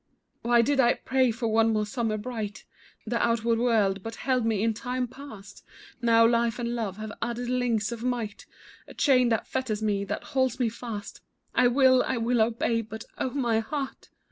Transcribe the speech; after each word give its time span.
Why 0.41 0.63
did 0.63 0.79
I 0.79 0.95
pray 0.95 1.29
for 1.29 1.47
one 1.47 1.71
more 1.71 1.85
summer 1.85 2.17
bright, 2.17 2.65
The 3.05 3.21
outward 3.23 3.59
world 3.59 4.01
but 4.01 4.15
held 4.25 4.47
me 4.47 4.63
in 4.63 4.73
time 4.73 5.07
past; 5.07 5.63
Now, 6.01 6.25
life 6.25 6.57
and 6.57 6.73
love 6.75 6.97
have 6.97 7.11
added 7.21 7.47
links 7.49 7.91
of 7.91 8.03
might, 8.03 8.47
A 8.87 8.95
chain 8.95 9.29
that 9.29 9.45
fetters 9.45 9.83
me, 9.83 10.03
that 10.05 10.23
holds 10.33 10.59
me 10.59 10.69
fast; 10.69 11.21
I 11.53 11.67
will, 11.67 12.01
I 12.01 12.17
will 12.17 12.41
obey, 12.41 12.81
but 12.81 13.03
oh, 13.19 13.29
my 13.29 13.59
heart! 13.59 14.09